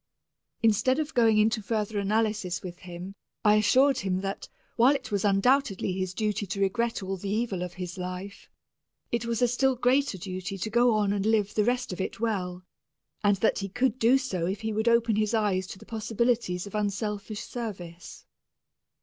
[0.63, 3.13] Instead of going into further analysis with him,
[3.45, 7.61] I assured him that, while it was undoubtedly his duty to regret all the evil
[7.61, 8.49] of his life,
[9.11, 12.19] it was a still greater duty to go on and live the rest of it
[12.19, 12.63] well,
[13.23, 16.65] and that he could do so if he would open his eyes to the possibilities
[16.65, 18.25] of unselfish service.